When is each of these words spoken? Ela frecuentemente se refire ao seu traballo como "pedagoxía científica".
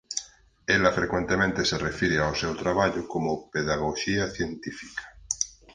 Ela 0.65 0.91
frecuentemente 0.97 1.63
se 1.69 1.77
refire 1.85 2.17
ao 2.21 2.37
seu 2.41 2.53
traballo 2.63 3.01
como 3.13 3.31
"pedagoxía 3.53 4.23
científica". 4.35 5.03